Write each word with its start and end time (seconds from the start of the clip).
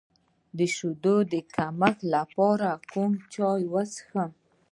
د 0.57 0.59
شیدو 0.75 1.15
د 1.31 1.33
کمښت 1.55 1.99
لپاره 2.13 2.69
کوم 2.91 3.11
چای 3.33 3.61
وڅښم؟ 3.73 4.31